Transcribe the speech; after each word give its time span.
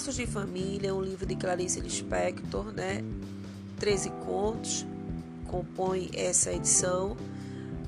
Laços 0.00 0.16
de 0.16 0.26
Família, 0.26 0.94
um 0.94 1.02
livro 1.02 1.26
de 1.26 1.36
Clarice 1.36 1.78
Lispector, 1.78 2.72
né? 2.72 3.04
13 3.78 4.08
contos 4.24 4.86
compõe 5.46 6.10
essa 6.14 6.50
edição, 6.50 7.14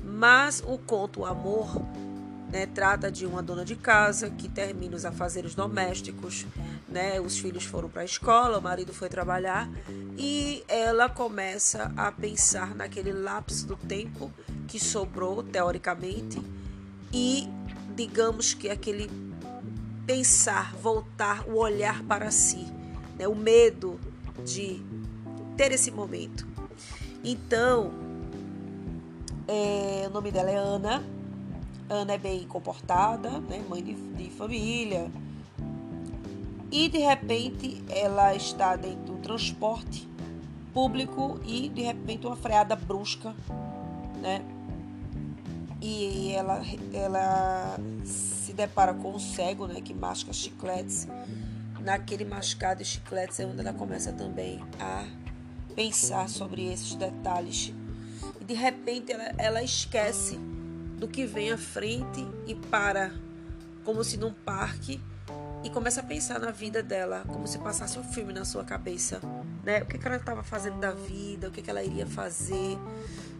mas 0.03 0.61
o 0.63 0.77
conto 0.77 1.25
Amor 1.25 1.81
né, 2.51 2.67
trata 2.67 3.11
de 3.11 3.25
uma 3.25 3.41
dona 3.41 3.65
de 3.65 3.75
casa 3.75 4.29
que 4.29 4.47
termina 4.47 4.95
os 4.95 5.05
afazeres 5.05 5.55
domésticos, 5.55 6.45
né, 6.87 7.19
os 7.19 7.39
filhos 7.39 7.63
foram 7.63 7.89
para 7.89 8.03
a 8.03 8.05
escola, 8.05 8.59
o 8.59 8.61
marido 8.61 8.93
foi 8.93 9.09
trabalhar 9.09 9.67
e 10.15 10.63
ela 10.67 11.09
começa 11.09 11.91
a 11.97 12.11
pensar 12.11 12.75
naquele 12.75 13.11
lapso 13.11 13.65
do 13.65 13.75
tempo 13.75 14.31
que 14.67 14.79
sobrou, 14.79 15.41
teoricamente, 15.41 16.39
e 17.11 17.49
digamos 17.95 18.53
que 18.53 18.69
aquele 18.69 19.09
pensar, 20.05 20.73
voltar, 20.75 21.47
o 21.47 21.57
olhar 21.57 22.03
para 22.03 22.31
si, 22.31 22.67
né? 23.17 23.27
o 23.27 23.35
medo 23.35 23.99
de 24.45 24.81
ter 25.55 25.71
esse 25.71 25.91
momento. 25.91 26.47
Então, 27.23 27.91
é, 29.47 30.05
o 30.07 30.09
nome 30.13 30.31
dela 30.31 30.49
é 30.49 30.55
Ana. 30.55 31.03
Ana 31.89 32.13
é 32.13 32.17
bem 32.17 32.45
comportada, 32.47 33.39
né? 33.39 33.63
mãe 33.69 33.83
de, 33.83 33.93
de 33.93 34.29
família. 34.29 35.09
E 36.71 36.89
de 36.89 36.97
repente 36.97 37.83
ela 37.87 38.33
está 38.33 38.75
dentro 38.75 39.13
do 39.13 39.17
transporte 39.19 40.09
público 40.73 41.39
e 41.45 41.69
de 41.69 41.83
repente 41.83 42.25
uma 42.25 42.35
freada 42.35 42.75
brusca, 42.75 43.35
né? 44.19 44.43
E 45.79 46.31
ela, 46.31 46.63
ela 46.93 47.77
se 48.43 48.53
depara 48.53 48.93
com 48.93 49.15
um 49.15 49.19
cego, 49.19 49.67
né, 49.67 49.79
que 49.79 49.93
masca 49.93 50.33
chicletes. 50.33 51.07
Naquele 51.79 52.25
mascado 52.25 52.79
de 52.79 52.85
chicletes 52.85 53.39
é 53.39 53.45
onde 53.45 53.61
ela 53.61 53.73
começa 53.73 54.11
também 54.11 54.61
a 54.79 55.05
pensar 55.75 56.29
sobre 56.29 56.71
esses 56.71 56.95
detalhes. 56.95 57.73
E 58.39 58.43
de 58.43 58.53
repente 58.53 59.11
ela, 59.11 59.33
ela 59.37 59.63
esquece 59.63 60.37
do 60.97 61.07
que 61.07 61.25
vem 61.25 61.51
à 61.51 61.57
frente 61.57 62.25
e 62.45 62.55
para 62.55 63.11
como 63.83 64.03
se 64.03 64.17
num 64.17 64.31
parque 64.31 65.01
e 65.63 65.69
começa 65.69 66.01
a 66.01 66.03
pensar 66.03 66.39
na 66.39 66.51
vida 66.51 66.83
dela, 66.83 67.23
como 67.27 67.47
se 67.47 67.57
passasse 67.59 67.97
um 67.97 68.03
filme 68.03 68.33
na 68.33 68.43
sua 68.43 68.65
cabeça, 68.65 69.21
né? 69.63 69.81
O 69.81 69.85
que, 69.85 69.97
que 69.97 70.05
ela 70.05 70.17
estava 70.17 70.43
fazendo 70.43 70.79
da 70.79 70.91
vida, 70.91 71.47
o 71.47 71.51
que, 71.51 71.61
que 71.61 71.69
ela 71.69 71.83
iria 71.83 72.05
fazer, 72.05 72.77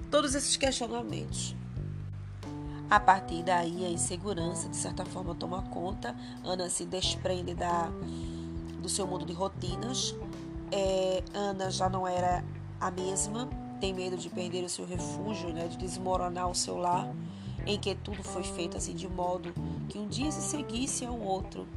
todos 0.10 0.34
esses 0.34 0.56
questionamentos. 0.56 1.56
A 2.90 3.00
partir 3.00 3.44
daí, 3.44 3.86
a 3.86 3.90
insegurança, 3.90 4.70
de 4.70 4.76
certa 4.76 5.04
forma, 5.06 5.34
toma 5.34 5.62
conta. 5.64 6.16
Ana 6.44 6.70
se 6.70 6.86
desprende 6.86 7.54
da, 7.54 7.90
do 8.80 8.90
seu 8.90 9.08
mundo 9.08 9.26
de 9.26 9.34
rotinas. 9.34 10.16
É, 10.72 11.24
Ana 11.34 11.72
já 11.72 11.90
não 11.90 12.08
era 12.08 12.44
a 12.80 12.92
mesma, 12.92 13.48
tem 13.80 13.94
medo 13.94 14.18
de 14.18 14.30
perder 14.30 14.64
o 14.64 14.70
seu 14.70 14.86
refúgio, 14.86 15.50
né, 15.54 15.68
de 15.68 15.78
desmoronar 15.78 16.50
o 16.50 16.56
seu 16.56 16.78
lar, 16.78 17.08
em 17.66 17.80
que 17.80 17.96
tudo 17.96 18.24
foi 18.24 18.44
feito 18.44 18.76
assim 18.78 18.94
de 18.94 19.08
modo 19.08 19.54
que 19.88 19.98
um 19.98 20.08
dia 20.08 20.32
se 20.32 20.42
seguisse 20.42 21.06
ao 21.06 21.18
outro 21.18 21.68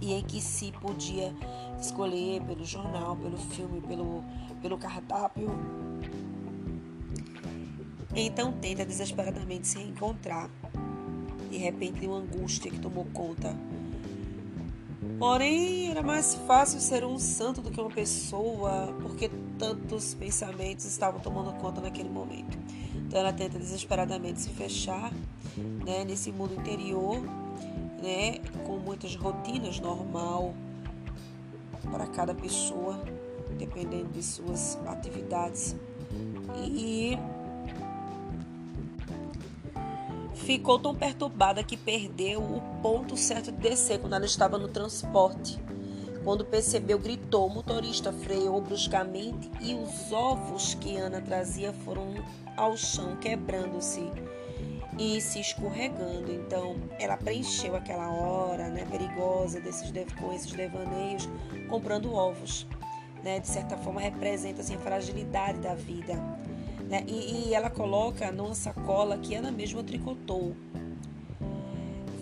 e 0.00 0.12
em 0.12 0.22
que 0.22 0.40
se 0.40 0.72
podia 0.72 1.34
escolher 1.80 2.42
pelo 2.42 2.64
jornal, 2.64 3.16
pelo 3.16 3.36
filme, 3.36 3.80
pelo, 3.80 4.24
pelo 4.60 4.78
cardápio 4.78 5.50
então 8.26 8.52
tenta 8.52 8.84
desesperadamente 8.84 9.66
se 9.68 9.78
reencontrar. 9.78 10.50
De 11.50 11.56
repente, 11.56 12.06
uma 12.06 12.18
angústia 12.18 12.70
que 12.70 12.78
tomou 12.78 13.06
conta. 13.12 13.54
Porém, 15.18 15.90
era 15.90 16.02
mais 16.02 16.34
fácil 16.46 16.80
ser 16.80 17.04
um 17.04 17.18
santo 17.18 17.60
do 17.60 17.70
que 17.70 17.80
uma 17.80 17.90
pessoa, 17.90 18.94
porque 19.02 19.30
tantos 19.58 20.14
pensamentos 20.14 20.84
estavam 20.84 21.20
tomando 21.20 21.52
conta 21.54 21.80
naquele 21.80 22.08
momento. 22.08 22.56
Então, 22.94 23.18
ela 23.18 23.32
tenta 23.32 23.58
desesperadamente 23.58 24.40
se 24.40 24.50
fechar 24.50 25.12
né, 25.84 26.04
nesse 26.04 26.30
mundo 26.30 26.54
interior, 26.54 27.20
né, 28.02 28.38
com 28.64 28.76
muitas 28.76 29.16
rotinas 29.16 29.80
normal 29.80 30.54
para 31.90 32.06
cada 32.06 32.34
pessoa, 32.34 33.02
dependendo 33.58 34.08
de 34.08 34.22
suas 34.22 34.78
atividades. 34.86 35.74
E 36.56 37.18
ficou 40.48 40.78
tão 40.78 40.94
perturbada 40.94 41.62
que 41.62 41.76
perdeu 41.76 42.40
o 42.40 42.62
ponto 42.80 43.18
certo 43.18 43.52
de 43.52 43.58
descer 43.58 44.00
quando 44.00 44.14
ela 44.14 44.24
estava 44.24 44.56
no 44.56 44.66
transporte. 44.66 45.58
Quando 46.24 46.42
percebeu, 46.42 46.98
gritou. 46.98 47.48
O 47.48 47.50
motorista 47.50 48.10
freou 48.14 48.58
bruscamente 48.62 49.50
e 49.60 49.74
os 49.74 50.10
ovos 50.10 50.72
que 50.72 50.96
Ana 50.96 51.20
trazia 51.20 51.70
foram 51.84 52.14
ao 52.56 52.78
chão, 52.78 53.14
quebrando-se 53.16 54.10
e 54.98 55.20
se 55.20 55.38
escorregando. 55.38 56.32
Então, 56.32 56.76
ela 56.98 57.18
preencheu 57.18 57.76
aquela 57.76 58.10
hora 58.10 58.70
né, 58.70 58.86
perigosa 58.90 59.60
desses, 59.60 59.92
com 60.18 60.32
esses 60.32 60.50
devaneios, 60.50 61.28
comprando 61.68 62.14
ovos. 62.14 62.66
Né? 63.22 63.38
De 63.38 63.48
certa 63.48 63.76
forma, 63.76 64.00
representa 64.00 64.62
assim, 64.62 64.76
a 64.76 64.78
fragilidade 64.78 65.58
da 65.58 65.74
vida 65.74 66.14
né? 66.88 67.04
E, 67.06 67.48
e, 67.48 67.54
ela 67.54 67.68
coloca 67.68 68.32
numa 68.32 68.54
sacola 68.54 69.18
que 69.18 69.34
Ana 69.34 69.50
mesma 69.50 69.82
tricotou. 69.84 70.56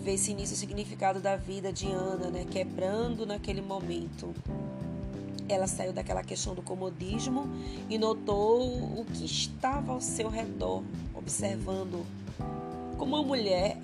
Vê-se 0.03 0.33
nisso 0.33 0.53
o 0.53 0.57
significado 0.57 1.19
da 1.19 1.35
vida 1.35 1.71
de 1.71 1.87
Ana, 1.87 2.29
né? 2.29 2.45
quebrando 2.49 3.25
naquele 3.25 3.61
momento. 3.61 4.33
Ela 5.49 5.67
saiu 5.67 5.93
daquela 5.93 6.23
questão 6.23 6.53
do 6.53 6.61
comodismo 6.61 7.49
e 7.89 7.97
notou 7.97 8.61
o 8.99 9.05
que 9.05 9.25
estava 9.25 9.93
ao 9.93 10.01
seu 10.01 10.29
redor, 10.29 10.83
observando 11.13 12.05
como 12.97 13.15
uma 13.15 13.23
mulher, 13.23 13.77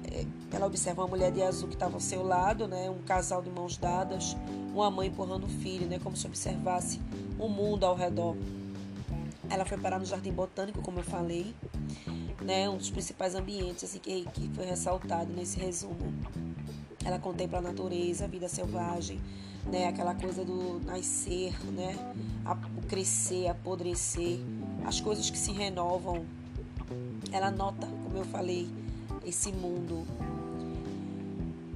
ela 0.51 0.65
observa 0.65 1.03
uma 1.03 1.07
mulher 1.07 1.31
de 1.31 1.41
azul 1.43 1.67
que 1.67 1.75
estava 1.75 1.93
ao 1.93 1.99
seu 1.99 2.25
lado, 2.25 2.67
né, 2.67 2.89
um 2.89 3.03
casal 3.03 3.43
de 3.43 3.49
mãos 3.49 3.77
dadas, 3.77 4.35
uma 4.73 4.89
mãe 4.89 5.07
empurrando 5.07 5.45
o 5.45 5.49
filho, 5.49 5.85
né, 5.85 5.99
como 6.03 6.17
se 6.17 6.25
observasse 6.25 6.99
o 7.37 7.47
mundo 7.47 7.85
ao 7.85 7.95
redor. 7.95 8.35
Ela 9.49 9.65
foi 9.65 9.77
parar 9.77 9.99
no 9.99 10.05
Jardim 10.05 10.31
Botânico, 10.31 10.81
como 10.81 10.99
eu 10.99 11.03
falei, 11.03 11.53
né, 12.41 12.69
um 12.69 12.77
dos 12.77 12.89
principais 12.89 13.35
ambientes 13.35 13.83
assim, 13.83 13.99
que, 13.99 14.25
que 14.33 14.49
foi 14.49 14.65
ressaltado 14.65 15.31
nesse 15.33 15.59
resumo. 15.59 16.13
Ela 17.03 17.19
contempla 17.19 17.59
a 17.59 17.61
natureza, 17.61 18.25
a 18.25 18.27
vida 18.27 18.47
selvagem, 18.47 19.19
né, 19.65 19.87
aquela 19.87 20.15
coisa 20.15 20.43
do 20.45 20.79
nascer, 20.85 21.53
né, 21.71 21.95
a, 22.45 22.55
crescer, 22.87 23.47
apodrecer, 23.47 24.39
as 24.85 25.01
coisas 25.01 25.29
que 25.29 25.37
se 25.37 25.51
renovam. 25.51 26.25
Ela 27.31 27.51
nota, 27.51 27.87
como 27.87 28.17
eu 28.17 28.25
falei, 28.25 28.69
esse 29.25 29.51
mundo. 29.51 30.05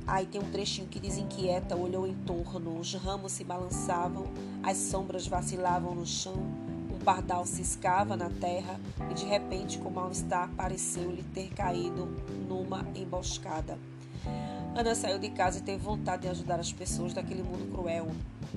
Aí 0.05 0.25
tem 0.25 0.39
um 0.39 0.51
trechinho 0.51 0.87
que 0.87 1.01
diz 1.01 1.17
inquieta, 1.17 1.75
olhou 1.75 2.07
em 2.07 2.13
torno, 2.13 2.79
os 2.79 2.93
ramos 2.93 3.33
se 3.33 3.43
balançavam, 3.43 4.25
as 4.63 4.77
sombras 4.77 5.27
vacilavam 5.27 5.93
no 5.93 6.05
chão 6.05 6.66
pardal 7.07 7.45
ciscava 7.45 8.17
na 8.17 8.29
terra 8.29 8.77
e 9.09 9.13
de 9.13 9.23
repente, 9.23 9.77
com 9.77 9.89
mal-estar, 9.89 10.49
pareceu-lhe 10.57 11.23
ter 11.23 11.47
caído 11.53 12.05
numa 12.49 12.85
emboscada. 12.93 13.79
Ana 14.75 14.93
saiu 14.93 15.17
de 15.17 15.29
casa 15.29 15.59
e 15.59 15.61
teve 15.61 15.77
vontade 15.77 16.23
de 16.23 16.27
ajudar 16.27 16.59
as 16.59 16.73
pessoas 16.73 17.13
daquele 17.13 17.43
mundo 17.43 17.71
cruel. 17.71 18.07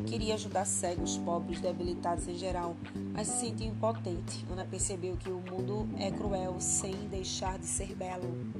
Queria 0.04 0.34
ajudar 0.34 0.64
cegos, 0.64 1.16
pobres, 1.18 1.60
debilitados 1.60 2.26
em 2.26 2.34
geral, 2.34 2.74
mas 3.14 3.28
se 3.28 3.46
sentia 3.46 3.68
impotente. 3.68 4.44
Ana 4.50 4.64
percebeu 4.64 5.16
que 5.16 5.30
o 5.30 5.40
mundo 5.48 5.88
é 5.96 6.10
cruel 6.10 6.56
sem 6.58 6.94
deixar 7.08 7.56
de 7.56 7.66
ser 7.66 7.94
belo. 7.94 8.52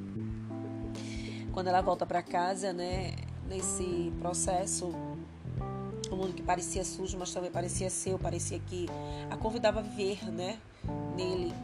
Quando 1.52 1.66
ela 1.66 1.80
volta 1.80 2.06
para 2.06 2.22
casa, 2.22 2.72
né, 2.72 3.16
nesse 3.48 4.12
processo 4.20 4.94
mundo 6.20 6.34
que 6.34 6.42
parecia 6.42 6.84
sujo, 6.84 7.16
mas 7.18 7.32
também 7.32 7.50
parecia 7.50 7.88
seu, 7.88 8.18
parecia 8.18 8.58
que 8.58 8.86
a 9.30 9.36
convidava 9.36 9.80
a 9.80 9.82
viver, 9.82 10.22
né, 10.30 10.58
nele. 11.16 11.54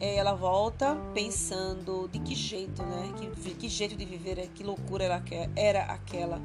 É, 0.00 0.16
ela 0.16 0.34
volta 0.34 0.96
pensando 1.12 2.08
de 2.10 2.18
que 2.20 2.34
jeito, 2.34 2.82
né, 2.82 3.12
que, 3.42 3.54
que 3.54 3.68
jeito 3.68 3.94
de 3.94 4.04
viver, 4.04 4.48
que 4.54 4.64
loucura 4.64 5.04
era, 5.04 5.22
era 5.54 5.84
aquela. 5.84 6.40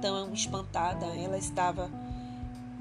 Tão 0.00 0.34
espantada, 0.34 1.06
ela 1.06 1.38
estava 1.38 1.88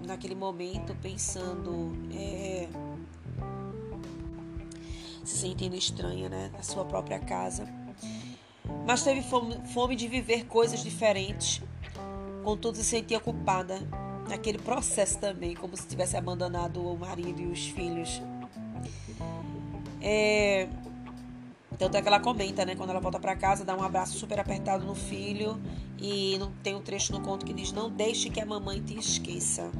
naquele 0.04 0.34
momento 0.34 0.96
pensando, 1.04 1.96
é, 2.12 2.68
se 5.24 5.38
sentindo 5.38 5.76
estranha, 5.76 6.28
né, 6.30 6.50
na 6.52 6.64
sua 6.64 6.84
própria 6.84 7.20
casa. 7.20 7.68
Mas 8.88 9.04
teve 9.04 9.22
fome, 9.22 9.56
fome 9.68 9.96
de 9.96 10.08
viver 10.08 10.48
coisas 10.48 10.84
diferentes 10.84 11.62
Contudo, 12.44 12.78
se 12.78 12.84
sentia 12.84 13.20
culpada 13.20 13.80
naquele 14.28 14.58
processo 14.58 15.20
também, 15.20 15.56
como 15.56 15.76
se 15.76 15.88
tivesse 15.88 16.18
abandonado 16.18 16.82
o 16.82 16.98
marido 16.98 17.42
e 17.42 17.48
os 17.48 17.68
filhos. 17.68 18.22
É, 20.02 20.68
Tanto 21.82 21.98
é 21.98 22.02
que 22.04 22.08
ela 22.08 22.20
comenta, 22.20 22.64
né? 22.64 22.76
Quando 22.76 22.92
ela 22.92 23.00
volta 23.00 23.20
para 23.20 23.36
casa, 23.36 23.66
dá 23.66 23.76
um 23.76 23.82
abraço 23.82 24.16
super 24.16 24.40
apertado 24.40 24.86
no 24.86 24.94
filho. 24.94 25.60
E 26.00 26.40
tem 26.62 26.76
um 26.76 26.82
trecho 26.82 27.12
no 27.12 27.22
conto 27.22 27.44
que 27.44 27.52
diz: 27.54 27.72
Não 27.72 27.90
deixe 27.90 28.30
que 28.30 28.40
a 28.40 28.46
mamãe 28.46 28.80
te 28.80 28.96
esqueça. 29.00 29.72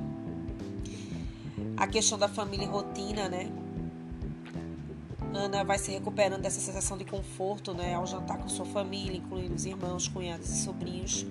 A 1.78 1.86
questão 1.86 2.18
da 2.18 2.28
família 2.28 2.66
e 2.66 2.68
rotina, 2.68 3.30
né? 3.30 3.52
Ana 5.32 5.64
vai 5.64 5.78
se 5.78 5.92
recuperando 5.92 6.42
dessa 6.42 6.60
sensação 6.60 6.98
de 6.98 7.06
conforto, 7.06 7.72
né? 7.72 7.94
Ao 7.94 8.08
jantar 8.08 8.40
com 8.40 8.50
sua 8.50 8.66
família, 8.66 9.18
incluindo 9.18 9.54
os 9.54 9.66
irmãos, 9.68 10.08
cunhados 10.08 10.50
e 10.50 10.64
sobrinhos. 10.64 11.24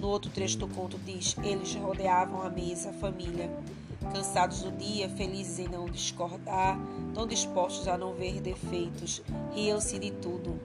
No 0.00 0.08
outro 0.08 0.30
trecho 0.30 0.58
do 0.58 0.68
conto 0.68 0.98
diz: 1.04 1.36
Eles 1.42 1.74
rodeavam 1.74 2.42
a 2.42 2.50
mesa, 2.50 2.90
a 2.90 2.92
família 2.92 3.50
cansados 4.12 4.62
do 4.62 4.70
dia, 4.72 5.08
felizes 5.08 5.58
em 5.58 5.68
não 5.68 5.86
discordar, 5.86 6.78
tão 7.14 7.26
dispostos 7.26 7.88
a 7.88 7.98
não 7.98 8.14
ver 8.14 8.40
defeitos, 8.40 9.22
riam-se 9.54 9.98
de 9.98 10.10
tudo, 10.10 10.58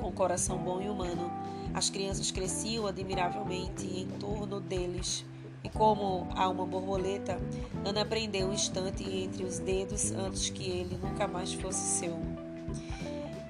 com 0.00 0.08
o 0.08 0.12
coração 0.12 0.58
bom 0.58 0.80
e 0.80 0.88
humano. 0.88 1.30
As 1.74 1.88
crianças 1.88 2.30
cresciam 2.30 2.86
admiravelmente 2.86 3.86
em 3.86 4.06
torno 4.18 4.60
deles. 4.60 5.24
E 5.64 5.68
como 5.68 6.26
a 6.34 6.48
uma 6.48 6.66
borboleta, 6.66 7.40
Ana 7.84 8.04
prendeu 8.04 8.48
um 8.48 8.52
instante 8.52 9.04
entre 9.04 9.44
os 9.44 9.58
dedos 9.60 10.10
antes 10.10 10.50
que 10.50 10.64
ele 10.64 10.98
nunca 11.00 11.28
mais 11.28 11.52
fosse 11.52 12.00
seu. 12.00 12.31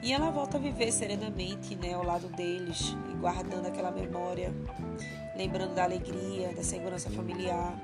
E 0.02 0.12
ela 0.12 0.30
volta 0.30 0.58
a 0.58 0.60
viver 0.60 0.90
serenamente 0.90 1.76
né, 1.76 1.94
ao 1.94 2.04
lado 2.04 2.28
deles, 2.28 2.96
guardando 3.20 3.66
aquela 3.66 3.90
memória, 3.90 4.52
lembrando 5.36 5.74
da 5.74 5.84
alegria, 5.84 6.52
da 6.52 6.62
segurança 6.62 7.08
familiar 7.08 7.78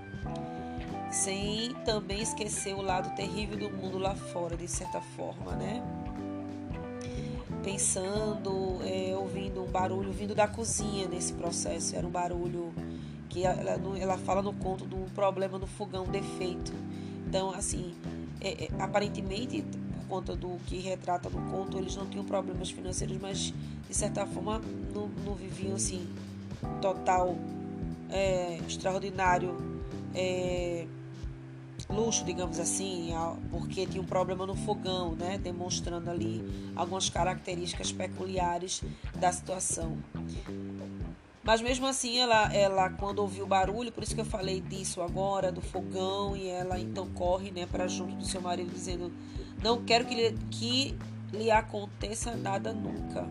sem 1.10 1.74
também 1.84 2.20
esquecer 2.20 2.74
o 2.74 2.82
lado 2.82 3.14
terrível 3.16 3.56
do 3.56 3.70
mundo 3.70 3.98
lá 3.98 4.14
fora, 4.14 4.56
de 4.56 4.68
certa 4.68 5.00
forma, 5.00 5.52
né? 5.52 5.82
Pensando, 7.62 8.78
é, 8.84 9.14
ouvindo 9.16 9.62
um 9.62 9.66
barulho 9.66 10.12
vindo 10.12 10.34
da 10.34 10.46
cozinha 10.46 11.08
nesse 11.08 11.32
processo, 11.32 11.96
era 11.96 12.06
um 12.06 12.10
barulho 12.10 12.72
que 13.28 13.44
ela, 13.44 13.78
ela 13.98 14.18
fala 14.18 14.42
no 14.42 14.52
conto 14.54 14.84
do 14.84 15.10
problema 15.14 15.58
no 15.58 15.66
fogão 15.66 16.04
defeito. 16.04 16.72
Então, 17.26 17.50
assim, 17.50 17.94
é, 18.40 18.64
é, 18.64 18.68
aparentemente, 18.78 19.64
conta 20.08 20.34
do 20.34 20.56
que 20.66 20.78
retrata 20.78 21.28
no 21.28 21.50
conto, 21.50 21.78
eles 21.78 21.94
não 21.96 22.06
tinham 22.06 22.24
problemas 22.24 22.70
financeiros, 22.70 23.18
mas 23.20 23.52
de 23.88 23.94
certa 23.94 24.26
forma 24.26 24.60
não, 24.94 25.08
não 25.24 25.34
viviam 25.34 25.76
assim, 25.76 26.06
total, 26.80 27.36
é, 28.10 28.58
extraordinário. 28.66 29.56
É, 30.14 30.86
luxo, 31.88 32.24
digamos 32.24 32.58
assim, 32.58 33.10
porque 33.50 33.86
tinha 33.86 34.02
um 34.02 34.06
problema 34.06 34.46
no 34.46 34.54
fogão, 34.54 35.14
né, 35.14 35.38
demonstrando 35.38 36.10
ali 36.10 36.44
algumas 36.76 37.08
características 37.08 37.92
peculiares 37.92 38.82
da 39.14 39.32
situação. 39.32 39.96
Mas 41.42 41.62
mesmo 41.62 41.86
assim, 41.86 42.18
ela, 42.18 42.52
ela 42.52 42.90
quando 42.90 43.20
ouviu 43.20 43.44
o 43.44 43.46
barulho, 43.46 43.90
por 43.90 44.02
isso 44.02 44.14
que 44.14 44.20
eu 44.20 44.24
falei 44.26 44.60
disso 44.60 45.00
agora, 45.00 45.50
do 45.50 45.62
fogão, 45.62 46.36
e 46.36 46.46
ela 46.46 46.78
então 46.78 47.08
corre 47.10 47.50
né, 47.50 47.66
para 47.66 47.88
junto 47.88 48.16
do 48.16 48.24
seu 48.26 48.42
marido, 48.42 48.70
dizendo: 48.70 49.10
Não 49.62 49.84
quero 49.84 50.04
que 50.04 50.14
lhe, 50.14 50.38
que 50.50 50.94
lhe 51.32 51.50
aconteça 51.50 52.34
nada 52.34 52.72
nunca. 52.72 53.28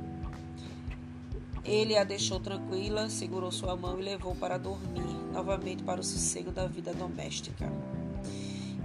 Ele 1.63 1.97
a 1.97 2.03
deixou 2.03 2.39
tranquila, 2.39 3.09
segurou 3.09 3.51
sua 3.51 3.75
mão 3.75 3.99
e 3.99 4.03
levou 4.03 4.33
para 4.35 4.57
dormir, 4.57 5.07
novamente 5.33 5.83
para 5.83 5.99
o 5.99 6.03
sossego 6.03 6.51
da 6.51 6.65
vida 6.65 6.93
doméstica. 6.93 7.71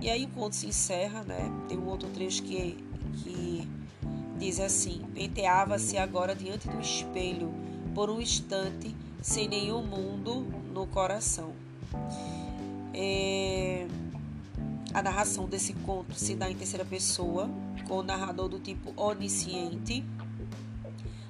E 0.01 0.11
aí 0.11 0.25
o 0.25 0.29
conto 0.29 0.57
se 0.57 0.67
encerra, 0.67 1.23
né? 1.23 1.49
Tem 1.69 1.79
um 1.79 1.87
outro 1.87 2.09
trecho 2.09 2.43
que, 2.43 2.77
que 3.23 3.69
diz 4.37 4.59
assim: 4.59 5.01
Penteava-se 5.15 5.97
agora 5.97 6.35
diante 6.35 6.69
do 6.69 6.81
espelho, 6.81 7.55
por 7.95 8.11
um 8.11 8.21
instante, 8.21 8.93
sem 9.21 9.47
nenhum 9.47 9.83
mundo 9.83 10.45
no 10.75 10.89
coração. 10.89 11.53
É... 12.93 13.87
A 14.95 15.03
narração 15.03 15.47
desse 15.47 15.73
conto 15.73 16.15
se 16.15 16.35
dá 16.35 16.51
em 16.51 16.55
terceira 16.55 16.85
pessoa, 16.85 17.49
com 17.89 17.99
o 17.99 18.03
narrador 18.03 18.49
do 18.49 18.59
tipo 18.59 18.93
onisciente. 18.95 20.05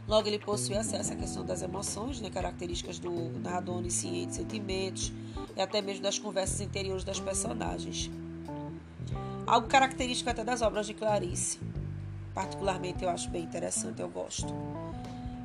Logo, 0.09 0.27
ele 0.27 0.41
possui 0.41 0.77
acesso 0.77 1.13
à 1.13 1.17
questão 1.17 1.45
das 1.45 1.63
emoções, 1.63 2.21
né, 2.21 2.29
características 2.29 2.99
do 2.99 3.11
narrador 3.39 3.77
onisciente, 3.77 4.35
sentimentos 4.35 5.13
e 5.57 5.61
até 5.61 5.81
mesmo 5.81 6.03
das 6.03 6.19
conversas 6.19 6.61
interiores 6.61 7.05
das 7.05 7.21
personagens. 7.21 8.11
Algo 9.47 9.69
característico 9.69 10.29
até 10.29 10.43
das 10.43 10.61
obras 10.61 10.87
de 10.87 10.95
Clarice. 10.95 11.61
Particularmente 12.35 13.05
eu 13.05 13.11
acho 13.11 13.31
bem 13.31 13.45
interessante, 13.45 14.01
eu 14.01 14.09
gosto. 14.09 14.53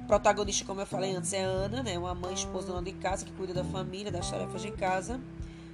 Protagonista, 0.08 0.66
como 0.66 0.82
eu 0.82 0.88
falei 0.88 1.16
antes, 1.16 1.34
é 1.34 1.44
Ana, 1.44 1.84
né? 1.84 2.00
uma 2.00 2.16
mãe 2.16 2.34
esposa 2.34 2.68
dona 2.68 2.82
de 2.82 2.94
casa 2.94 3.26
que 3.26 3.32
cuida 3.34 3.54
da 3.54 3.64
família, 3.64 4.12
das 4.12 4.32
tarefas 4.32 4.62
de 4.62 4.72
casa. 4.72 5.20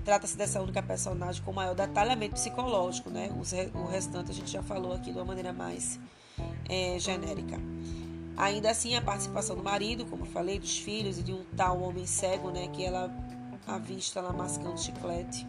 Trata-se 0.03 0.35
dessa 0.35 0.61
única 0.61 0.83
personagem 0.83 1.41
com 1.44 1.53
maior 1.53 1.73
detalhamento 1.73 2.33
psicológico, 2.33 3.09
né? 3.09 3.31
O 3.73 3.85
restante 3.85 4.31
a 4.31 4.33
gente 4.33 4.51
já 4.51 4.61
falou 4.61 4.94
aqui 4.94 5.11
de 5.11 5.17
uma 5.17 5.25
maneira 5.25 5.53
mais 5.53 6.00
é, 6.69 7.00
genérica. 7.00 7.57
Ainda 8.35 8.71
assim, 8.71 8.95
a 8.95 9.01
participação 9.01 9.55
do 9.55 9.63
marido, 9.63 10.05
como 10.05 10.23
eu 10.23 10.29
falei, 10.29 10.59
dos 10.59 10.77
filhos 10.77 11.19
e 11.19 11.23
de 11.23 11.31
um 11.31 11.44
tal 11.55 11.81
homem 11.81 12.05
cego, 12.05 12.51
né? 12.51 12.67
Que 12.73 12.83
ela 12.83 13.09
avista 13.65 14.19
lá 14.19 14.33
mascando 14.33 14.77
chiclete. 14.79 15.47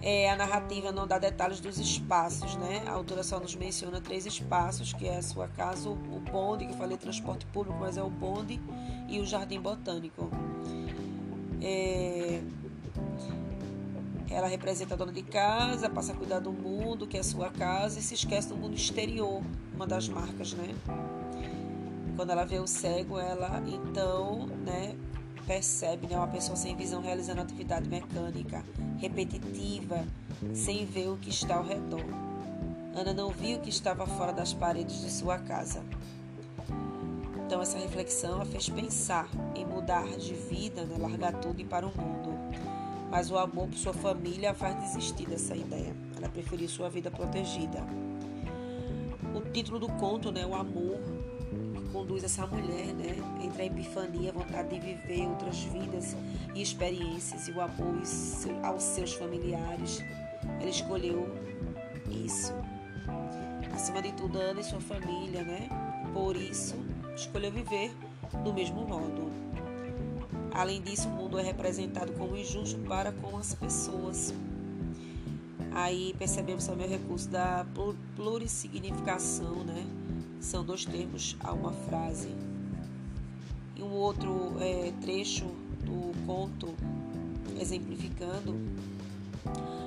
É, 0.00 0.30
a 0.30 0.36
narrativa 0.36 0.92
não 0.92 1.06
dá 1.06 1.18
detalhes 1.18 1.60
dos 1.60 1.76
espaços, 1.78 2.56
né? 2.56 2.84
A 2.86 2.92
autora 2.92 3.22
só 3.24 3.40
nos 3.40 3.54
menciona 3.56 4.00
três 4.00 4.24
espaços, 4.26 4.92
que 4.92 5.08
é 5.08 5.16
a 5.16 5.22
sua 5.22 5.48
casa, 5.48 5.88
o 5.88 5.96
bonde, 5.96 6.66
que 6.66 6.72
eu 6.72 6.76
falei 6.76 6.96
transporte 6.96 7.44
público, 7.46 7.76
mas 7.80 7.96
é 7.96 8.02
o 8.02 8.08
bonde, 8.08 8.60
e 9.08 9.18
o 9.18 9.26
jardim 9.26 9.60
botânico. 9.60 10.30
É, 11.60 12.40
ela 14.30 14.46
representa 14.46 14.94
a 14.94 14.96
dona 14.96 15.12
de 15.12 15.22
casa, 15.22 15.88
passa 15.88 16.12
a 16.12 16.14
cuidar 16.14 16.40
do 16.40 16.52
mundo, 16.52 17.06
que 17.06 17.16
é 17.16 17.20
a 17.20 17.24
sua 17.24 17.50
casa, 17.50 17.98
e 17.98 18.02
se 18.02 18.14
esquece 18.14 18.48
do 18.48 18.56
mundo 18.56 18.74
exterior, 18.74 19.42
uma 19.74 19.86
das 19.86 20.08
marcas, 20.08 20.52
né? 20.52 20.74
Quando 22.16 22.30
ela 22.30 22.44
vê 22.44 22.58
o 22.58 22.66
cego, 22.66 23.18
ela 23.18 23.62
então, 23.66 24.46
né, 24.64 24.96
percebe 25.46 26.06
né, 26.06 26.16
uma 26.16 26.26
pessoa 26.26 26.56
sem 26.56 26.76
visão 26.76 27.00
realizando 27.00 27.40
atividade 27.40 27.88
mecânica, 27.88 28.64
repetitiva, 28.98 30.04
sem 30.52 30.84
ver 30.84 31.08
o 31.08 31.16
que 31.16 31.30
está 31.30 31.56
ao 31.56 31.64
redor. 31.64 32.04
Ana 32.94 33.14
não 33.14 33.30
viu 33.30 33.58
o 33.58 33.60
que 33.60 33.70
estava 33.70 34.06
fora 34.06 34.32
das 34.32 34.52
paredes 34.52 35.00
de 35.00 35.10
sua 35.10 35.38
casa. 35.38 35.84
Então 37.46 37.62
essa 37.62 37.78
reflexão 37.78 38.42
a 38.42 38.44
fez 38.44 38.68
pensar 38.68 39.28
em 39.54 39.64
mudar 39.64 40.06
de 40.16 40.34
vida, 40.34 40.84
né, 40.84 40.96
largar 40.98 41.32
tudo 41.34 41.60
e 41.60 41.62
ir 41.62 41.66
para 41.66 41.86
o 41.86 41.96
mundo. 41.96 42.17
Mas 43.10 43.30
o 43.30 43.38
amor 43.38 43.68
por 43.68 43.76
sua 43.76 43.94
família 43.94 44.50
a 44.50 44.54
faz 44.54 44.78
desistir 44.80 45.26
dessa 45.26 45.56
ideia. 45.56 45.94
Ela 46.16 46.28
preferiu 46.28 46.68
sua 46.68 46.90
vida 46.90 47.10
protegida. 47.10 47.84
O 49.34 49.40
título 49.50 49.78
do 49.78 49.88
conto, 49.88 50.30
né, 50.30 50.44
o 50.44 50.54
amor, 50.54 50.98
conduz 51.92 52.22
essa 52.22 52.46
mulher, 52.46 52.94
né, 52.94 53.16
entre 53.42 53.62
a 53.62 53.66
epifania, 53.66 54.30
a 54.30 54.32
vontade 54.32 54.68
de 54.68 54.80
viver 54.80 55.26
outras 55.26 55.62
vidas 55.64 56.16
e 56.54 56.62
experiências 56.62 57.48
e 57.48 57.52
o 57.52 57.60
amor 57.60 58.02
aos 58.62 58.82
seus 58.82 59.14
familiares. 59.14 60.02
Ela 60.60 60.70
escolheu 60.70 61.28
isso. 62.10 62.52
Acima 63.72 64.02
de 64.02 64.12
tudo, 64.12 64.38
Ana 64.38 64.60
e 64.60 64.64
sua 64.64 64.80
família, 64.80 65.42
né? 65.42 65.68
Por 66.12 66.36
isso, 66.36 66.74
escolheu 67.14 67.50
viver 67.50 67.94
do 68.44 68.52
mesmo 68.52 68.86
modo. 68.86 69.30
Além 70.58 70.82
disso, 70.82 71.06
o 71.06 71.12
mundo 71.12 71.38
é 71.38 71.42
representado 71.44 72.12
como 72.14 72.36
injusto 72.36 72.80
para 72.80 73.12
com 73.12 73.36
as 73.36 73.54
pessoas. 73.54 74.34
Aí 75.70 76.12
percebemos 76.18 76.66
também 76.66 76.84
o 76.84 76.90
recurso 76.90 77.28
da 77.28 77.64
plurissignificação, 78.16 79.62
né? 79.62 79.86
São 80.40 80.64
dois 80.64 80.84
termos 80.84 81.36
a 81.38 81.52
uma 81.52 81.70
frase. 81.70 82.34
E 83.76 83.82
um 83.84 83.92
outro 83.92 84.56
é, 84.58 84.92
trecho 85.00 85.44
do 85.84 86.12
conto 86.26 86.74
exemplificando. 87.60 88.56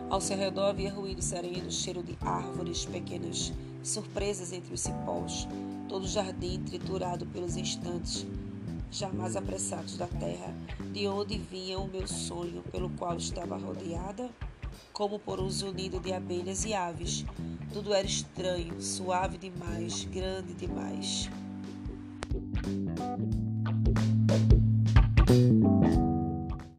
Ao 0.10 0.22
seu 0.22 0.38
redor 0.38 0.70
havia 0.70 0.94
ruído 0.94 1.22
sereno, 1.22 1.70
cheiro 1.70 2.02
de 2.02 2.18
árvores 2.22 2.86
pequenas, 2.86 3.52
surpresas 3.84 4.54
entre 4.54 4.74
os 4.74 4.80
cipós, 4.80 5.50
todo 5.90 6.06
o 6.06 6.08
jardim 6.08 6.64
triturado 6.64 7.26
pelos 7.26 7.58
instantes 7.58 8.26
jamais 8.92 9.38
apressados 9.38 9.98
da 9.98 10.06
terra, 10.06 10.54
de 10.92 11.08
onde 11.08 11.38
vinha 11.38 11.80
o 11.80 11.88
meu 11.88 12.06
sonho, 12.06 12.62
pelo 12.72 12.90
qual 12.92 13.16
estava 13.16 13.58
rodeada, 13.58 14.30
como 14.92 15.18
por 15.18 15.40
um 15.40 15.50
zunido 15.50 16.00
de 16.00 16.12
abelhas 16.12 16.66
e 16.66 16.74
aves, 16.74 17.26
tudo 17.72 17.94
era 17.94 18.06
estranho, 18.06 18.82
suave 18.82 19.38
demais, 19.38 20.04
grande 20.04 20.54
demais. 20.54 21.30